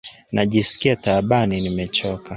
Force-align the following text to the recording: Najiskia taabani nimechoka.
Najiskia 0.31 0.95
taabani 0.95 1.61
nimechoka. 1.61 2.29